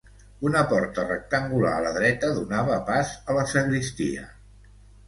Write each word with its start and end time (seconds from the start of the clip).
Una 0.49 0.61
porta 0.71 1.03
rectangular 1.09 1.75
a 1.75 1.83
la 1.89 1.93
dreta 1.99 2.33
donava 2.41 2.81
pas 2.89 3.13
a 3.35 3.39
la 3.41 3.47
sagristia. 3.55 4.31